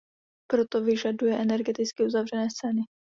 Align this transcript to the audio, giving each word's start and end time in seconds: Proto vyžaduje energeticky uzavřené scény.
Proto 0.51 0.81
vyžaduje 0.83 1.35
energeticky 1.39 2.03
uzavřené 2.05 2.49
scény. 2.49 2.81